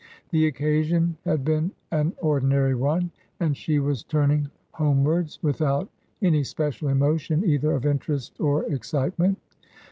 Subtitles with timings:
[0.31, 5.89] The occasion had been an ordinary one, and she was turning homewards without
[6.23, 9.37] any special emotion either of interest or excitement.